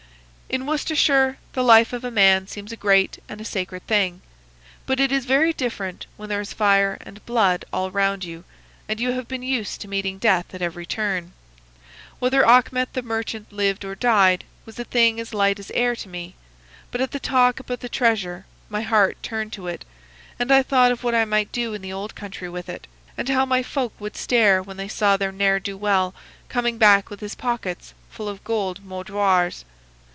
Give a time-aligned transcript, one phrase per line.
[0.53, 4.19] "In Worcestershire the life of a man seems a great and a sacred thing;
[4.85, 8.43] but it is very different when there is fire and blood all round you
[8.89, 11.31] and you have been used to meeting death at every turn.
[12.19, 16.09] Whether Achmet the merchant lived or died was a thing as light as air to
[16.09, 16.35] me,
[16.91, 19.85] but at the talk about the treasure my heart turned to it,
[20.37, 22.87] and I thought of what I might do in the old country with it,
[23.17, 26.13] and how my folk would stare when they saw their ne'er do well
[26.49, 29.63] coming back with his pockets full of gold moidores.